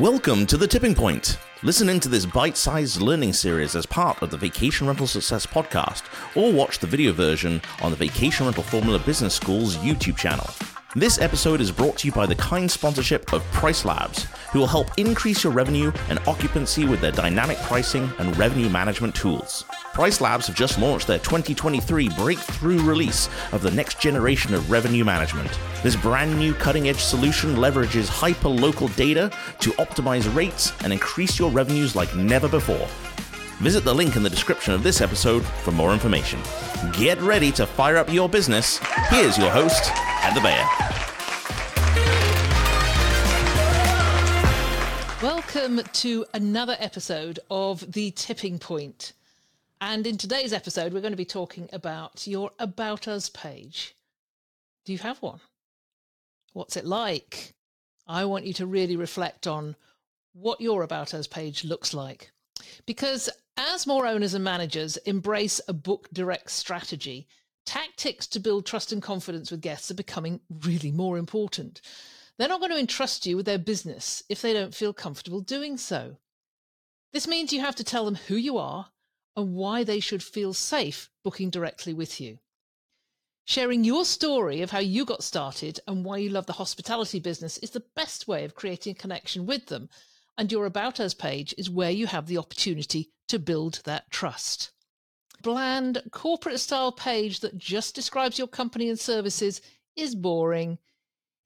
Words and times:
Welcome 0.00 0.44
to 0.46 0.56
The 0.56 0.66
Tipping 0.66 0.92
Point. 0.92 1.38
Listen 1.62 1.88
into 1.88 2.08
this 2.08 2.26
bite 2.26 2.56
sized 2.56 3.00
learning 3.00 3.32
series 3.32 3.76
as 3.76 3.86
part 3.86 4.20
of 4.22 4.30
the 4.30 4.36
Vacation 4.36 4.88
Rental 4.88 5.06
Success 5.06 5.46
podcast, 5.46 6.02
or 6.34 6.52
watch 6.52 6.80
the 6.80 6.86
video 6.88 7.12
version 7.12 7.62
on 7.80 7.92
the 7.92 7.96
Vacation 7.96 8.44
Rental 8.44 8.64
Formula 8.64 8.98
Business 8.98 9.34
School's 9.34 9.76
YouTube 9.76 10.16
channel. 10.16 10.50
This 10.96 11.20
episode 11.20 11.60
is 11.60 11.70
brought 11.70 11.96
to 11.98 12.08
you 12.08 12.12
by 12.12 12.26
the 12.26 12.34
kind 12.34 12.68
sponsorship 12.68 13.32
of 13.32 13.42
PriceLabs, 13.52 14.22
who 14.50 14.58
will 14.58 14.66
help 14.66 14.88
increase 14.98 15.44
your 15.44 15.52
revenue 15.52 15.92
and 16.08 16.18
occupancy 16.26 16.84
with 16.84 17.00
their 17.00 17.12
dynamic 17.12 17.58
pricing 17.58 18.10
and 18.18 18.36
revenue 18.36 18.68
management 18.68 19.14
tools. 19.14 19.64
PriceLabs 19.94 20.48
have 20.48 20.56
just 20.56 20.76
launched 20.80 21.06
their 21.06 21.20
2023 21.20 22.08
breakthrough 22.08 22.82
release 22.82 23.28
of 23.52 23.62
the 23.62 23.70
next 23.70 24.00
generation 24.00 24.52
of 24.52 24.68
revenue 24.68 25.04
management. 25.04 25.48
This 25.84 25.94
brand 25.94 26.36
new 26.36 26.52
cutting 26.52 26.88
edge 26.88 26.98
solution 26.98 27.54
leverages 27.54 28.08
hyper 28.08 28.48
local 28.48 28.88
data 28.88 29.30
to 29.60 29.70
optimize 29.74 30.34
rates 30.34 30.72
and 30.82 30.92
increase 30.92 31.38
your 31.38 31.48
revenues 31.52 31.94
like 31.94 32.12
never 32.16 32.48
before. 32.48 32.88
Visit 33.58 33.84
the 33.84 33.94
link 33.94 34.16
in 34.16 34.24
the 34.24 34.28
description 34.28 34.74
of 34.74 34.82
this 34.82 35.00
episode 35.00 35.44
for 35.62 35.70
more 35.70 35.92
information. 35.92 36.40
Get 36.92 37.20
ready 37.20 37.52
to 37.52 37.64
fire 37.64 37.96
up 37.96 38.12
your 38.12 38.28
business. 38.28 38.78
Here's 39.10 39.38
your 39.38 39.50
host, 39.50 39.84
Heather 39.90 40.40
Bayer. 40.40 40.66
Welcome 45.22 45.82
to 45.92 46.26
another 46.34 46.76
episode 46.80 47.38
of 47.48 47.92
The 47.92 48.10
Tipping 48.10 48.58
Point. 48.58 49.12
And 49.80 50.06
in 50.06 50.16
today's 50.16 50.52
episode, 50.52 50.92
we're 50.92 51.00
going 51.00 51.12
to 51.12 51.16
be 51.16 51.24
talking 51.24 51.68
about 51.72 52.26
your 52.26 52.52
About 52.58 53.08
Us 53.08 53.28
page. 53.28 53.94
Do 54.84 54.92
you 54.92 54.98
have 54.98 55.20
one? 55.20 55.40
What's 56.52 56.76
it 56.76 56.84
like? 56.84 57.54
I 58.06 58.24
want 58.24 58.46
you 58.46 58.52
to 58.54 58.66
really 58.66 58.96
reflect 58.96 59.46
on 59.46 59.76
what 60.32 60.60
your 60.60 60.82
About 60.82 61.14
Us 61.14 61.26
page 61.26 61.64
looks 61.64 61.92
like. 61.92 62.32
Because 62.86 63.28
as 63.56 63.86
more 63.86 64.06
owners 64.06 64.34
and 64.34 64.44
managers 64.44 64.96
embrace 64.98 65.60
a 65.68 65.72
book 65.72 66.08
direct 66.12 66.50
strategy, 66.50 67.26
tactics 67.66 68.26
to 68.28 68.40
build 68.40 68.66
trust 68.66 68.92
and 68.92 69.02
confidence 69.02 69.50
with 69.50 69.60
guests 69.60 69.90
are 69.90 69.94
becoming 69.94 70.40
really 70.64 70.90
more 70.92 71.18
important. 71.18 71.80
They're 72.38 72.48
not 72.48 72.60
going 72.60 72.72
to 72.72 72.78
entrust 72.78 73.26
you 73.26 73.36
with 73.36 73.46
their 73.46 73.58
business 73.58 74.22
if 74.28 74.42
they 74.42 74.52
don't 74.52 74.74
feel 74.74 74.92
comfortable 74.92 75.40
doing 75.40 75.76
so. 75.76 76.16
This 77.12 77.28
means 77.28 77.52
you 77.52 77.60
have 77.60 77.76
to 77.76 77.84
tell 77.84 78.04
them 78.04 78.16
who 78.16 78.34
you 78.34 78.58
are 78.58 78.90
and 79.36 79.54
why 79.54 79.84
they 79.84 80.00
should 80.00 80.22
feel 80.22 80.54
safe 80.54 81.10
booking 81.22 81.50
directly 81.50 81.92
with 81.92 82.20
you. 82.20 82.38
Sharing 83.46 83.84
your 83.84 84.04
story 84.04 84.62
of 84.62 84.70
how 84.70 84.78
you 84.78 85.04
got 85.04 85.22
started 85.22 85.80
and 85.86 86.04
why 86.04 86.18
you 86.18 86.30
love 86.30 86.46
the 86.46 86.54
hospitality 86.54 87.20
business 87.20 87.58
is 87.58 87.70
the 87.70 87.84
best 87.94 88.26
way 88.26 88.44
of 88.44 88.54
creating 88.54 88.92
a 88.92 88.94
connection 88.94 89.44
with 89.46 89.66
them 89.66 89.88
and 90.36 90.50
your 90.50 90.66
About 90.66 91.00
Us 91.00 91.14
page 91.14 91.54
is 91.56 91.70
where 91.70 91.90
you 91.90 92.06
have 92.06 92.26
the 92.26 92.38
opportunity 92.38 93.10
to 93.28 93.38
build 93.38 93.80
that 93.84 94.10
trust. 94.10 94.72
Bland 95.42 96.02
corporate 96.10 96.58
style 96.58 96.90
page 96.90 97.40
that 97.40 97.58
just 97.58 97.94
describes 97.94 98.38
your 98.38 98.48
company 98.48 98.88
and 98.88 98.98
services 98.98 99.60
is 99.94 100.14
boring. 100.14 100.78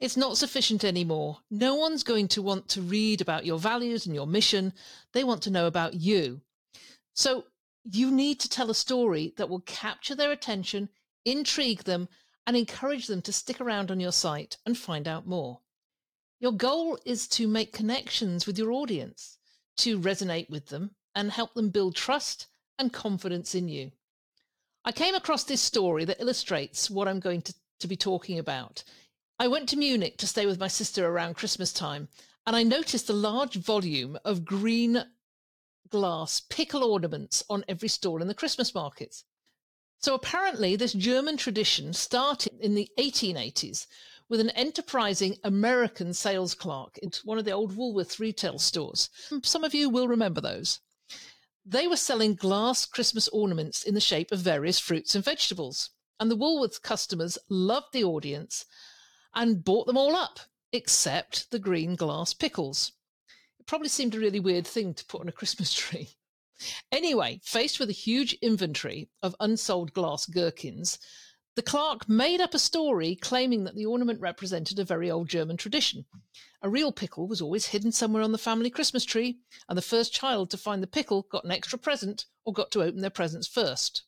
It's 0.01 0.17
not 0.17 0.39
sufficient 0.39 0.85
anymore. 0.85 1.39
No 1.51 1.75
one's 1.75 2.05
going 2.05 2.29
to 2.29 2.43
want 2.43 2.69
to 2.69 2.81
read 2.81 3.21
about 3.21 3.45
your 3.45 3.59
values 3.59 4.07
and 4.07 4.15
your 4.15 4.27
mission. 4.27 4.73
They 5.13 5.25
want 5.25 5.43
to 5.43 5.51
know 5.51 5.67
about 5.67 5.95
you. 5.95 6.41
So 7.15 7.45
you 7.91 8.11
need 8.11 8.41
to 8.41 8.49
tell 8.49 8.71
a 8.71 8.75
story 8.75 9.33
that 9.37 9.49
will 9.49 9.61
capture 9.61 10.15
their 10.15 10.33
attention, 10.33 10.89
intrigue 11.25 11.85
them, 11.85 12.09
and 12.47 12.57
encourage 12.57 13.07
them 13.07 13.23
to 13.23 13.33
stick 13.33 13.61
around 13.61 13.91
on 13.91 14.01
your 14.01 14.13
site 14.13 14.59
and 14.67 14.77
find 14.77 15.07
out 15.09 15.27
more. 15.27 15.61
Your 16.41 16.53
goal 16.53 16.99
is 17.05 17.27
to 17.29 17.49
make 17.49 17.73
connections 17.73 18.47
with 18.47 18.59
your 18.59 18.73
audience, 18.73 19.39
to 19.79 19.99
resonate 19.99 20.49
with 20.49 20.69
them, 20.69 20.93
and 21.15 21.31
help 21.31 21.55
them 21.55 21.71
build 21.71 21.97
trust 21.97 22.47
and 22.79 22.93
confidence 22.93 23.55
in 23.55 23.69
you. 23.69 23.91
I 24.85 24.93
came 24.93 25.15
across 25.15 25.45
this 25.45 25.61
story 25.61 26.05
that 26.05 26.21
illustrates 26.21 26.89
what 26.89 27.09
I'm 27.09 27.21
going 27.21 27.43
to, 27.43 27.55
to 27.81 27.89
be 27.89 27.97
talking 27.97 28.39
about. 28.39 28.85
I 29.39 29.49
went 29.49 29.69
to 29.71 29.77
Munich 29.77 30.17
to 30.19 30.27
stay 30.27 30.47
with 30.47 30.61
my 30.61 30.69
sister 30.69 31.07
around 31.07 31.35
Christmas 31.35 31.73
time, 31.73 32.09
and 32.47 32.55
I 32.55 32.63
noticed 32.63 33.11
a 33.11 33.15
large 33.15 33.57
volume 33.57 34.19
of 34.25 34.45
green 34.45 35.05
glass 35.91 36.41
pickle 36.41 36.85
ornaments 36.85 37.43
on 37.49 37.65
every 37.69 37.89
stall 37.89 38.23
in 38.23 38.29
the 38.29 38.35
Christmas 38.35 38.75
markets. 38.75 39.25
So 40.01 40.15
apparently, 40.15 40.77
this 40.77 40.93
German 40.93 41.37
tradition 41.37 41.93
started 41.93 42.53
in 42.61 42.75
the 42.75 42.89
1880s 42.99 43.87
with 44.29 44.41
an 44.41 44.51
enterprising 44.51 45.37
American 45.43 46.13
sales 46.13 46.55
clerk 46.55 46.99
in 46.99 47.11
one 47.25 47.39
of 47.39 47.45
the 47.45 47.53
old 47.53 47.77
Woolworth 47.77 48.21
retail 48.21 48.59
stores. 48.59 49.09
Some 49.43 49.65
of 49.65 49.75
you 49.75 49.89
will 49.89 50.07
remember 50.07 50.41
those. 50.41 50.81
They 51.65 51.87
were 51.87 51.97
selling 51.97 52.35
glass 52.35 52.87
Christmas 52.87 53.29
ornaments 53.29 53.83
in 53.83 53.95
the 53.95 54.01
shape 54.01 54.31
of 54.33 54.39
various 54.39 54.79
fruits 54.79 55.15
and 55.15 55.25
vegetables. 55.25 55.91
And 56.21 56.31
the 56.31 56.37
Woolworth 56.37 56.83
customers 56.83 57.39
loved 57.49 57.93
the 57.93 58.05
audience 58.05 58.65
and 59.35 59.65
bought 59.65 59.87
them 59.87 59.97
all 59.97 60.15
up, 60.15 60.41
except 60.73 61.51
the 61.51 61.59
green 61.59 61.95
glass 61.95 62.35
pickles. 62.35 62.93
Probably 63.69 63.91
seemed 63.91 64.15
a 64.15 64.19
really 64.19 64.41
weird 64.41 64.67
thing 64.67 64.95
to 64.95 65.05
put 65.05 65.21
on 65.21 65.29
a 65.29 65.33
Christmas 65.33 65.75
tree. 65.75 66.09
Anyway, 66.91 67.41
faced 67.45 67.79
with 67.79 67.91
a 67.91 67.93
huge 67.93 68.33
inventory 68.41 69.11
of 69.23 69.37
unsold 69.39 69.93
glass 69.93 70.25
gherkins, 70.25 70.99
the 71.55 71.63
clerk 71.63 72.09
made 72.09 72.41
up 72.41 72.55
a 72.55 72.59
story 72.59 73.15
claiming 73.15 73.65
that 73.65 73.75
the 73.75 73.85
ornament 73.85 74.23
represented 74.23 74.79
a 74.79 74.85
very 74.85 75.11
old 75.11 75.29
German 75.29 75.59
tradition. 75.59 76.07
A 76.63 76.71
real 76.71 76.93
pickle 76.93 77.29
was 77.29 77.43
always 77.43 77.67
hidden 77.67 77.93
somewhere 77.93 78.23
on 78.23 78.33
the 78.33 78.39
family 78.39 78.71
Christmas 78.71 79.05
tree, 79.05 79.41
and 79.69 79.77
the 79.77 79.83
first 79.83 80.15
child 80.15 80.51
to 80.51 80.57
find 80.57 80.83
the 80.83 80.87
pickle 80.87 81.27
got 81.31 81.45
an 81.45 81.51
extra 81.51 81.79
present 81.79 82.25
or 82.47 82.55
got 82.55 82.71
to 82.71 82.83
open 82.83 83.03
their 83.03 83.11
presents 83.11 83.47
first. 83.47 84.05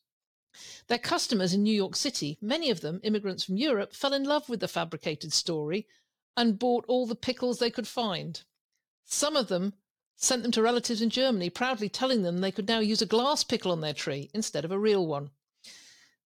Their 0.87 0.97
customers 0.97 1.53
in 1.53 1.61
New 1.61 1.75
York 1.75 1.95
City, 1.95 2.39
many 2.41 2.71
of 2.71 2.81
them 2.81 2.99
immigrants 3.03 3.43
from 3.43 3.57
Europe, 3.57 3.93
fell 3.93 4.13
in 4.13 4.23
love 4.23 4.49
with 4.49 4.59
the 4.59 4.67
fabricated 4.67 5.31
story 5.33 5.87
and 6.35 6.57
bought 6.57 6.83
all 6.87 7.05
the 7.05 7.15
pickles 7.15 7.59
they 7.59 7.69
could 7.69 7.87
find. 7.87 8.41
Some 9.05 9.35
of 9.35 9.47
them 9.47 9.73
sent 10.15 10.43
them 10.43 10.51
to 10.51 10.61
relatives 10.61 11.01
in 11.01 11.09
Germany, 11.09 11.49
proudly 11.49 11.89
telling 11.89 12.21
them 12.21 12.39
they 12.41 12.51
could 12.51 12.67
now 12.67 12.79
use 12.79 13.01
a 13.01 13.07
glass 13.07 13.43
pickle 13.43 13.71
on 13.71 13.81
their 13.81 13.93
tree 13.93 14.29
instead 14.33 14.63
of 14.63 14.71
a 14.71 14.77
real 14.77 15.07
one. 15.07 15.31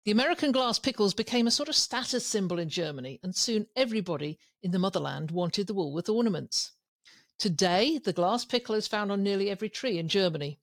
The 0.04 0.12
American 0.12 0.52
glass 0.52 0.78
pickles 0.78 1.14
became 1.14 1.48
a 1.48 1.52
sort 1.52 1.70
of 1.70 1.76
status 1.76 2.28
symbol 2.28 2.60
in 2.60 2.70
Germany, 2.70 3.20
and 3.24 3.36
soon 3.36 3.68
everybody 3.76 4.38
in 4.62 4.72
the 4.72 4.80
motherland 4.80 5.32
wanted 5.32 5.68
the 5.68 5.74
Woolworth 5.74 6.10
ornaments. 6.10 6.74
Today, 7.40 7.98
the 7.98 8.14
glass 8.14 8.46
pickle 8.46 8.76
is 8.76 8.88
found 8.88 9.12
on 9.12 9.24
nearly 9.24 9.50
every 9.50 9.70
tree 9.70 9.98
in 9.98 10.08
Germany. 10.08 10.60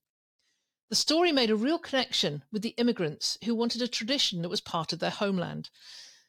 The 0.91 0.97
story 0.97 1.33
made 1.33 1.51
a 1.51 1.57
real 1.57 1.79
connection 1.79 2.45
with 2.53 2.61
the 2.61 2.75
immigrants 2.77 3.39
who 3.45 3.55
wanted 3.55 3.81
a 3.81 3.89
tradition 3.89 4.43
that 4.43 4.49
was 4.49 4.61
part 4.61 4.93
of 4.93 4.99
their 4.99 5.11
homeland. 5.11 5.71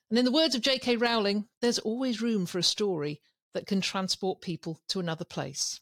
And 0.09 0.17
in 0.17 0.25
the 0.25 0.31
words 0.31 0.55
of 0.55 0.61
J.K. 0.61 0.95
Rowling, 0.95 1.50
there's 1.59 1.79
always 1.79 2.21
room 2.21 2.45
for 2.45 2.59
a 2.59 2.63
story 2.63 3.21
that 3.53 3.67
can 3.67 3.81
transport 3.81 4.41
people 4.41 4.79
to 4.89 4.99
another 4.99 5.25
place. 5.25 5.79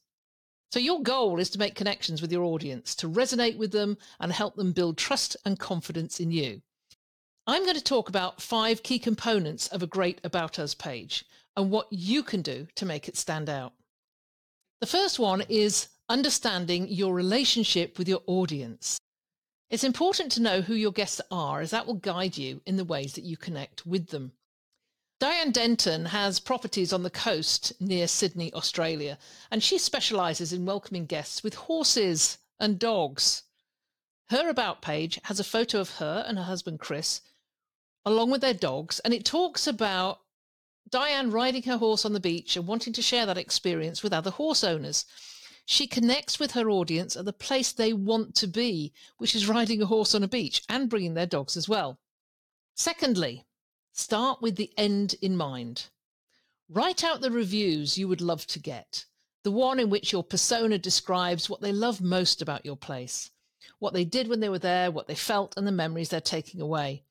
So, 0.71 0.79
your 0.79 1.01
goal 1.01 1.39
is 1.39 1.49
to 1.51 1.59
make 1.59 1.75
connections 1.75 2.21
with 2.21 2.31
your 2.31 2.43
audience, 2.43 2.95
to 2.95 3.09
resonate 3.09 3.57
with 3.57 3.71
them, 3.71 3.97
and 4.19 4.31
help 4.31 4.55
them 4.55 4.71
build 4.71 4.97
trust 4.97 5.35
and 5.43 5.59
confidence 5.59 6.19
in 6.19 6.31
you. 6.31 6.61
I'm 7.45 7.63
going 7.63 7.75
to 7.75 7.83
talk 7.83 8.07
about 8.07 8.41
five 8.41 8.83
key 8.83 8.99
components 8.99 9.67
of 9.67 9.83
a 9.83 9.87
great 9.87 10.21
About 10.23 10.59
Us 10.59 10.73
page 10.73 11.25
and 11.57 11.71
what 11.71 11.87
you 11.91 12.23
can 12.23 12.41
do 12.41 12.67
to 12.75 12.85
make 12.85 13.09
it 13.09 13.17
stand 13.17 13.49
out. 13.49 13.73
The 14.79 14.87
first 14.87 15.19
one 15.19 15.43
is 15.49 15.89
understanding 16.07 16.87
your 16.87 17.13
relationship 17.13 17.97
with 17.97 18.07
your 18.07 18.21
audience. 18.27 18.99
It's 19.69 19.83
important 19.83 20.31
to 20.33 20.41
know 20.41 20.61
who 20.61 20.73
your 20.73 20.91
guests 20.91 21.21
are, 21.31 21.61
as 21.61 21.71
that 21.71 21.87
will 21.87 21.95
guide 21.95 22.37
you 22.37 22.61
in 22.65 22.77
the 22.77 22.85
ways 22.85 23.13
that 23.13 23.23
you 23.23 23.37
connect 23.37 23.85
with 23.85 24.07
them. 24.07 24.33
Diane 25.21 25.51
Denton 25.51 26.05
has 26.05 26.39
properties 26.39 26.91
on 26.91 27.03
the 27.03 27.11
coast 27.11 27.73
near 27.79 28.07
Sydney, 28.07 28.51
Australia, 28.55 29.19
and 29.51 29.61
she 29.61 29.77
specialises 29.77 30.51
in 30.51 30.65
welcoming 30.65 31.05
guests 31.05 31.43
with 31.43 31.53
horses 31.53 32.39
and 32.59 32.79
dogs. 32.79 33.43
Her 34.31 34.49
About 34.49 34.81
page 34.81 35.19
has 35.25 35.39
a 35.39 35.43
photo 35.43 35.79
of 35.79 35.97
her 35.97 36.25
and 36.27 36.39
her 36.39 36.45
husband 36.45 36.79
Chris 36.79 37.21
along 38.03 38.31
with 38.31 38.41
their 38.41 38.55
dogs. 38.55 38.97
And 39.01 39.13
it 39.13 39.23
talks 39.23 39.67
about 39.67 40.21
Diane 40.89 41.29
riding 41.29 41.61
her 41.63 41.77
horse 41.77 42.03
on 42.03 42.13
the 42.13 42.19
beach 42.19 42.57
and 42.57 42.65
wanting 42.65 42.93
to 42.93 43.03
share 43.03 43.27
that 43.27 43.37
experience 43.37 44.01
with 44.01 44.13
other 44.13 44.31
horse 44.31 44.63
owners. 44.63 45.05
She 45.67 45.85
connects 45.85 46.39
with 46.39 46.53
her 46.53 46.67
audience 46.67 47.15
at 47.15 47.25
the 47.25 47.31
place 47.31 47.71
they 47.71 47.93
want 47.93 48.33
to 48.37 48.47
be, 48.47 48.91
which 49.19 49.35
is 49.35 49.47
riding 49.47 49.83
a 49.83 49.85
horse 49.85 50.15
on 50.15 50.23
a 50.23 50.27
beach 50.27 50.63
and 50.67 50.89
bringing 50.89 51.13
their 51.13 51.27
dogs 51.27 51.55
as 51.55 51.69
well. 51.69 51.99
Secondly, 52.73 53.45
start 53.91 54.41
with 54.41 54.55
the 54.55 54.71
end 54.77 55.15
in 55.21 55.35
mind. 55.35 55.87
Write 56.69 57.03
out 57.03 57.21
the 57.21 57.31
reviews 57.31 57.97
you 57.97 58.07
would 58.07 58.21
love 58.21 58.47
to 58.47 58.59
get, 58.59 59.05
the 59.43 59.51
one 59.51 59.79
in 59.79 59.89
which 59.89 60.11
your 60.11 60.23
persona 60.23 60.77
describes 60.77 61.49
what 61.49 61.61
they 61.61 61.71
love 61.71 61.99
most 61.99 62.41
about 62.41 62.65
your 62.65 62.77
place, 62.77 63.31
what 63.79 63.93
they 63.93 64.05
did 64.05 64.27
when 64.27 64.39
they 64.39 64.49
were 64.49 64.59
there, 64.59 64.91
what 64.91 65.07
they 65.07 65.15
felt, 65.15 65.55
and 65.57 65.67
the 65.67 65.71
memories 65.71 66.09
they're 66.09 66.21
taking 66.21 66.61
away. 66.61 67.03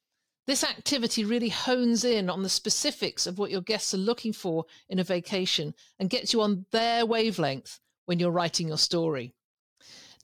This 0.46 0.64
activity 0.64 1.24
really 1.24 1.50
hones 1.50 2.04
in 2.04 2.30
on 2.30 2.42
the 2.42 2.48
specifics 2.48 3.26
of 3.26 3.38
what 3.38 3.50
your 3.50 3.60
guests 3.60 3.92
are 3.92 3.98
looking 3.98 4.32
for 4.32 4.64
in 4.88 4.98
a 4.98 5.04
vacation 5.04 5.74
and 5.98 6.10
gets 6.10 6.32
you 6.32 6.40
on 6.40 6.64
their 6.70 7.04
wavelength 7.04 7.78
when 8.06 8.18
you're 8.18 8.30
writing 8.30 8.68
your 8.68 8.78
story. 8.78 9.34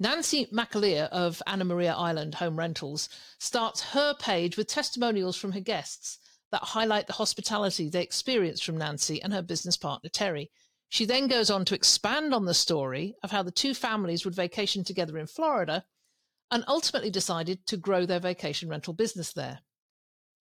Nancy 0.00 0.46
McAleer 0.46 1.08
of 1.10 1.42
Anna 1.46 1.64
Maria 1.64 1.94
Island 1.94 2.36
Home 2.36 2.58
Rentals 2.58 3.08
starts 3.38 3.92
her 3.92 4.14
page 4.14 4.56
with 4.56 4.66
testimonials 4.66 5.36
from 5.36 5.52
her 5.52 5.60
guests 5.60 6.18
that 6.52 6.62
highlight 6.62 7.06
the 7.06 7.14
hospitality 7.14 7.88
they 7.88 8.02
experienced 8.02 8.64
from 8.64 8.76
Nancy 8.76 9.20
and 9.22 9.32
her 9.32 9.42
business 9.42 9.76
partner 9.76 10.08
Terry. 10.08 10.50
She 10.88 11.04
then 11.04 11.26
goes 11.26 11.50
on 11.50 11.64
to 11.64 11.74
expand 11.74 12.32
on 12.32 12.44
the 12.44 12.54
story 12.54 13.16
of 13.22 13.30
how 13.32 13.42
the 13.42 13.50
two 13.50 13.74
families 13.74 14.24
would 14.24 14.34
vacation 14.34 14.84
together 14.84 15.18
in 15.18 15.26
Florida 15.26 15.84
and 16.50 16.64
ultimately 16.68 17.10
decided 17.10 17.66
to 17.66 17.76
grow 17.76 18.06
their 18.06 18.20
vacation 18.20 18.68
rental 18.68 18.92
business 18.92 19.32
there. 19.32 19.60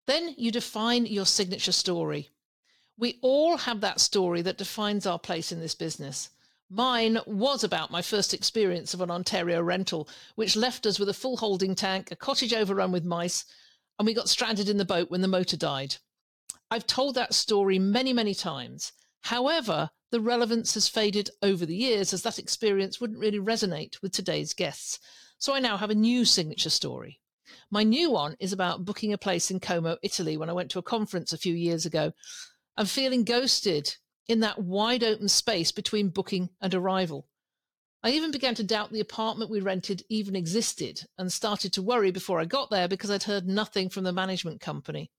Then 0.05 0.35
you 0.37 0.51
define 0.51 1.05
your 1.05 1.25
signature 1.25 1.71
story. 1.71 2.29
We 2.97 3.17
all 3.21 3.57
have 3.57 3.81
that 3.81 3.99
story 3.99 4.41
that 4.43 4.57
defines 4.57 5.05
our 5.05 5.19
place 5.19 5.51
in 5.51 5.59
this 5.59 5.75
business. 5.75 6.29
Mine 6.69 7.19
was 7.25 7.63
about 7.63 7.89
my 7.89 8.03
first 8.03 8.33
experience 8.33 8.93
of 8.93 9.01
an 9.01 9.09
Ontario 9.09 9.61
rental, 9.61 10.07
which 10.35 10.55
left 10.55 10.85
us 10.85 10.99
with 10.99 11.09
a 11.09 11.13
full 11.13 11.37
holding 11.37 11.73
tank, 11.73 12.11
a 12.11 12.15
cottage 12.15 12.53
overrun 12.53 12.91
with 12.91 13.03
mice, 13.03 13.45
and 13.99 14.05
we 14.05 14.13
got 14.13 14.29
stranded 14.29 14.69
in 14.69 14.77
the 14.77 14.85
boat 14.85 15.11
when 15.11 15.21
the 15.21 15.27
motor 15.27 15.57
died. 15.57 15.97
I've 16.71 16.87
told 16.87 17.15
that 17.15 17.33
story 17.33 17.77
many, 17.77 18.13
many 18.13 18.33
times. 18.33 18.93
However, 19.23 19.89
the 20.11 20.21
relevance 20.21 20.73
has 20.73 20.87
faded 20.87 21.29
over 21.43 21.65
the 21.65 21.75
years 21.75 22.13
as 22.13 22.23
that 22.23 22.39
experience 22.39 23.01
wouldn't 23.01 23.19
really 23.19 23.39
resonate 23.39 24.01
with 24.01 24.13
today's 24.13 24.53
guests. 24.53 24.99
So 25.37 25.53
I 25.53 25.59
now 25.59 25.77
have 25.77 25.89
a 25.89 25.95
new 25.95 26.25
signature 26.25 26.69
story. 26.69 27.19
My 27.69 27.83
new 27.83 28.09
one 28.09 28.35
is 28.39 28.53
about 28.53 28.85
booking 28.85 29.13
a 29.13 29.17
place 29.17 29.51
in 29.51 29.59
Como, 29.59 29.97
Italy, 30.01 30.37
when 30.37 30.49
I 30.49 30.53
went 30.53 30.71
to 30.71 30.79
a 30.79 30.83
conference 30.83 31.33
a 31.33 31.37
few 31.37 31.53
years 31.53 31.85
ago 31.85 32.13
and 32.77 32.89
feeling 32.89 33.23
ghosted 33.23 33.95
in 34.27 34.39
that 34.39 34.59
wide 34.59 35.03
open 35.03 35.27
space 35.27 35.71
between 35.71 36.09
booking 36.09 36.49
and 36.61 36.73
arrival. 36.73 37.27
I 38.01 38.11
even 38.11 38.31
began 38.31 38.55
to 38.55 38.63
doubt 38.63 38.91
the 38.91 39.01
apartment 39.01 39.51
we 39.51 39.59
rented 39.59 40.03
even 40.07 40.35
existed 40.35 41.05
and 41.17 41.31
started 41.31 41.73
to 41.73 41.81
worry 41.81 42.11
before 42.11 42.39
I 42.39 42.45
got 42.45 42.69
there 42.69 42.87
because 42.87 43.11
I'd 43.11 43.23
heard 43.23 43.47
nothing 43.47 43.89
from 43.89 44.05
the 44.05 44.13
management 44.13 44.61
company. 44.61 45.11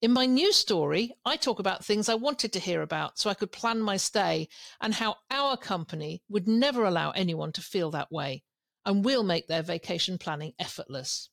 In 0.00 0.12
my 0.12 0.26
new 0.26 0.52
story, 0.52 1.14
I 1.24 1.36
talk 1.36 1.58
about 1.58 1.84
things 1.84 2.08
I 2.08 2.14
wanted 2.14 2.52
to 2.52 2.58
hear 2.58 2.82
about 2.82 3.18
so 3.18 3.28
I 3.28 3.34
could 3.34 3.52
plan 3.52 3.80
my 3.80 3.96
stay 3.96 4.48
and 4.80 4.94
how 4.94 5.16
our 5.30 5.56
company 5.56 6.22
would 6.28 6.46
never 6.46 6.84
allow 6.84 7.10
anyone 7.10 7.52
to 7.52 7.60
feel 7.62 7.90
that 7.90 8.12
way 8.12 8.42
and 8.84 9.04
will 9.04 9.22
make 9.22 9.48
their 9.48 9.62
vacation 9.62 10.16
planning 10.16 10.52
effortless. 10.58 11.30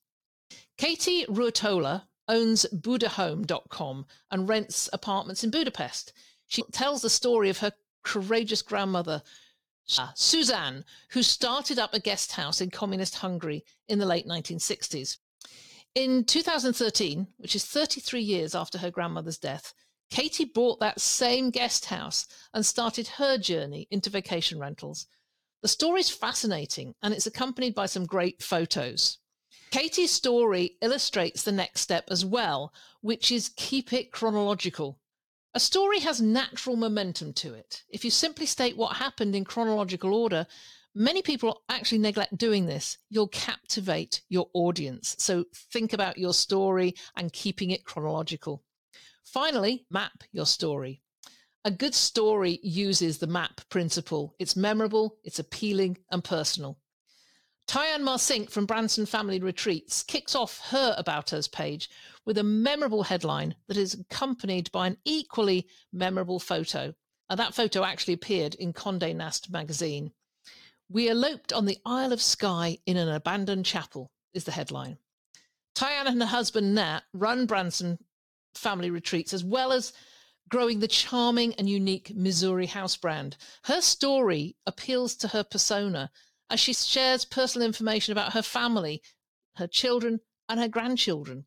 Katie 0.78 1.26
Ruotola 1.28 2.08
owns 2.28 2.66
budahome.com 2.74 4.06
and 4.32 4.50
rents 4.50 4.90
apartments 4.94 5.44
in 5.44 5.52
Budapest. 5.52 6.14
She 6.48 6.64
tells 6.72 7.02
the 7.02 7.10
story 7.10 7.50
of 7.50 7.60
her 7.60 7.74
courageous 8.04 8.62
grandmother, 8.62 9.24
Ah, 9.98 10.14
Suzanne, 10.16 10.86
who 11.10 11.22
started 11.22 11.78
up 11.78 11.94
a 11.94 12.00
guest 12.00 12.32
house 12.34 12.62
in 12.62 12.70
communist 12.70 13.16
Hungary 13.16 13.66
in 13.88 14.00
the 14.00 14.06
late 14.06 14.26
1960s. 14.26 15.18
In 15.96 16.24
2013, 16.24 17.28
which 17.38 17.56
is 17.56 17.66
33 17.66 18.22
years 18.22 18.56
after 18.56 18.78
her 18.80 18.90
grandmother's 18.90 19.38
death, 19.38 19.74
Katie 20.10 20.46
bought 20.46 20.80
that 20.80 21.02
same 21.02 21.50
guest 21.50 21.86
house 21.86 22.28
and 22.54 22.66
started 22.66 23.08
her 23.08 23.38
journey 23.38 23.88
into 23.92 24.10
vacation 24.10 24.60
rentals. 24.60 25.08
The 25.62 25.68
story 25.68 26.02
is 26.02 26.10
fascinating 26.10 26.96
and 27.02 27.14
it's 27.14 27.28
accompanied 27.28 27.76
by 27.76 27.86
some 27.86 28.06
great 28.06 28.42
photos. 28.42 29.20
Katie's 29.72 30.12
story 30.12 30.78
illustrates 30.82 31.44
the 31.44 31.52
next 31.52 31.82
step 31.82 32.06
as 32.10 32.24
well, 32.24 32.74
which 33.02 33.32
is 33.32 33.54
keep 33.56 33.92
it 33.92 34.12
chronological. 34.12 35.00
A 35.56 35.60
story 35.60 36.00
has 36.00 36.20
natural 36.20 36.76
momentum 36.76 37.32
to 37.34 37.54
it. 37.54 37.84
If 37.88 38.04
you 38.04 38.10
simply 38.10 38.48
state 38.48 38.76
what 38.76 38.96
happened 38.96 39.36
in 39.36 39.46
chronological 39.46 40.16
order, 40.16 40.48
many 40.96 41.22
people 41.22 41.62
actually 41.70 42.00
neglect 42.00 42.36
doing 42.36 42.66
this. 42.66 42.98
You'll 43.10 43.28
captivate 43.28 44.24
your 44.30 44.50
audience. 44.56 45.16
So 45.20 45.46
think 45.72 45.94
about 45.94 46.18
your 46.18 46.34
story 46.34 46.96
and 47.16 47.32
keeping 47.32 47.70
it 47.70 47.86
chronological. 47.86 48.64
Finally, 49.24 49.86
map 49.92 50.24
your 50.32 50.48
story. 50.48 51.04
A 51.64 51.70
good 51.70 51.94
story 51.94 52.60
uses 52.64 53.20
the 53.20 53.28
map 53.28 53.62
principle. 53.70 54.36
It's 54.40 54.56
memorable, 54.56 55.18
it's 55.24 55.38
appealing, 55.38 56.00
and 56.10 56.24
personal. 56.24 56.80
Tyann 57.68 58.02
Marcink 58.02 58.50
from 58.50 58.66
Branson 58.66 59.06
Family 59.06 59.40
Retreats 59.40 60.04
kicks 60.04 60.36
off 60.36 60.60
her 60.70 60.94
About 60.98 61.34
Us 61.34 61.48
page 61.48 61.90
with 62.26 62.38
a 62.38 62.44
memorable 62.44 63.04
headline 63.04 63.56
that 63.68 63.78
is 63.78 63.94
accompanied 63.94 64.72
by 64.72 64.88
an 64.88 64.98
equally 65.06 65.68
memorable 65.92 66.40
photo. 66.40 66.94
And 67.30 67.40
that 67.40 67.56
photo 67.56 67.84
actually 67.84 68.14
appeared 68.14 68.54
in 68.56 68.74
Condé 68.74 69.16
Nast 69.16 69.50
magazine. 69.50 70.12
We 70.90 71.10
eloped 71.10 71.54
on 71.54 71.66
the 71.66 71.80
Isle 71.86 72.14
of 72.14 72.22
Skye 72.22 72.80
in 72.86 72.98
an 72.98 73.10
abandoned 73.10 73.66
chapel, 73.66 74.12
is 74.34 74.44
the 74.44 74.52
headline. 74.52 74.98
Tyann 75.74 76.08
and 76.08 76.22
her 76.22 76.28
husband 76.28 76.76
Nat 76.76 77.02
run 77.14 77.46
Branson 77.46 77.98
Family 78.54 78.92
Retreats 78.92 79.34
as 79.34 79.44
well 79.44 79.72
as 79.72 79.94
growing 80.50 80.80
the 80.80 80.88
charming 80.88 81.56
and 81.56 81.68
unique 81.68 82.12
Missouri 82.16 82.68
house 82.68 82.98
brand. 82.98 83.38
Her 83.64 83.82
story 83.82 84.56
appeals 84.68 85.16
to 85.16 85.30
her 85.30 85.44
persona 85.44 86.12
as 86.54 86.60
she 86.60 86.72
shares 86.72 87.26
personal 87.26 87.66
information 87.66 88.12
about 88.12 88.34
her 88.34 88.44
family, 88.44 89.02
her 89.56 89.66
children, 89.66 90.20
and 90.48 90.60
her 90.60 90.68
grandchildren. 90.68 91.46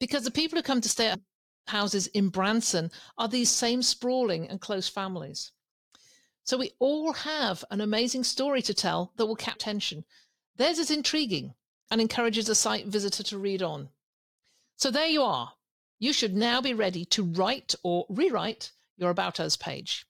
Because 0.00 0.24
the 0.24 0.32
people 0.32 0.58
who 0.58 0.64
come 0.64 0.80
to 0.80 0.88
stay 0.88 1.06
at 1.06 1.20
houses 1.68 2.08
in 2.08 2.28
Branson 2.28 2.90
are 3.16 3.28
these 3.28 3.50
same 3.50 3.82
sprawling 3.82 4.48
and 4.48 4.60
close 4.60 4.88
families. 4.88 5.52
So 6.42 6.58
we 6.58 6.72
all 6.80 7.12
have 7.12 7.64
an 7.70 7.80
amazing 7.80 8.24
story 8.24 8.60
to 8.62 8.74
tell 8.74 9.12
that 9.14 9.26
will 9.26 9.36
capture 9.36 9.70
attention. 9.70 10.04
Theirs 10.56 10.80
is 10.80 10.90
intriguing 10.90 11.54
and 11.88 12.00
encourages 12.00 12.48
a 12.48 12.56
site 12.56 12.86
visitor 12.86 13.22
to 13.22 13.38
read 13.38 13.62
on. 13.62 13.90
So 14.74 14.90
there 14.90 15.06
you 15.06 15.22
are. 15.22 15.52
You 16.00 16.12
should 16.12 16.34
now 16.34 16.60
be 16.60 16.74
ready 16.74 17.04
to 17.04 17.22
write 17.22 17.76
or 17.84 18.06
rewrite 18.08 18.72
your 18.96 19.10
About 19.10 19.38
Us 19.38 19.56
page. 19.56 20.04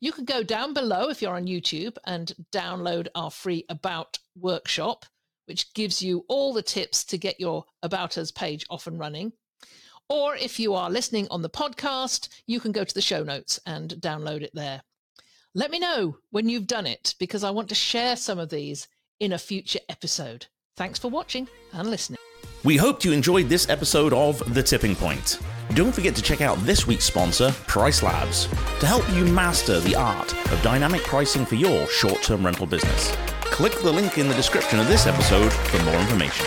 You 0.00 0.12
can 0.12 0.24
go 0.24 0.42
down 0.42 0.74
below 0.74 1.08
if 1.08 1.20
you're 1.20 1.36
on 1.36 1.46
YouTube 1.46 1.96
and 2.04 2.32
download 2.52 3.08
our 3.14 3.30
free 3.30 3.64
About 3.68 4.18
workshop, 4.36 5.06
which 5.46 5.72
gives 5.74 6.00
you 6.00 6.24
all 6.28 6.52
the 6.52 6.62
tips 6.62 7.04
to 7.04 7.18
get 7.18 7.40
your 7.40 7.64
About 7.82 8.16
Us 8.18 8.30
page 8.30 8.64
off 8.70 8.86
and 8.86 8.98
running. 8.98 9.32
Or 10.08 10.34
if 10.34 10.58
you 10.58 10.74
are 10.74 10.90
listening 10.90 11.28
on 11.30 11.42
the 11.42 11.50
podcast, 11.50 12.28
you 12.46 12.60
can 12.60 12.72
go 12.72 12.84
to 12.84 12.94
the 12.94 13.00
show 13.00 13.22
notes 13.22 13.60
and 13.66 13.90
download 14.00 14.42
it 14.42 14.50
there. 14.54 14.82
Let 15.54 15.70
me 15.70 15.78
know 15.78 16.16
when 16.30 16.48
you've 16.48 16.66
done 16.66 16.86
it 16.86 17.14
because 17.18 17.44
I 17.44 17.50
want 17.50 17.68
to 17.68 17.74
share 17.74 18.16
some 18.16 18.38
of 18.38 18.50
these 18.50 18.88
in 19.18 19.32
a 19.32 19.38
future 19.38 19.80
episode. 19.88 20.46
Thanks 20.76 20.98
for 20.98 21.08
watching 21.08 21.48
and 21.72 21.90
listening. 21.90 22.29
We 22.62 22.76
hope 22.76 23.06
you 23.06 23.12
enjoyed 23.12 23.48
this 23.48 23.70
episode 23.70 24.12
of 24.12 24.52
The 24.52 24.62
Tipping 24.62 24.94
Point. 24.94 25.38
Don't 25.72 25.94
forget 25.94 26.14
to 26.16 26.20
check 26.20 26.42
out 26.42 26.58
this 26.58 26.86
week's 26.86 27.06
sponsor, 27.06 27.48
PriceLabs, 27.66 28.50
to 28.80 28.86
help 28.86 29.08
you 29.14 29.24
master 29.24 29.80
the 29.80 29.96
art 29.96 30.34
of 30.52 30.60
dynamic 30.60 31.02
pricing 31.04 31.46
for 31.46 31.54
your 31.54 31.86
short 31.86 32.22
term 32.22 32.44
rental 32.44 32.66
business. 32.66 33.16
Click 33.44 33.72
the 33.80 33.90
link 33.90 34.18
in 34.18 34.28
the 34.28 34.34
description 34.34 34.78
of 34.78 34.88
this 34.88 35.06
episode 35.06 35.50
for 35.50 35.82
more 35.84 35.96
information. 36.00 36.46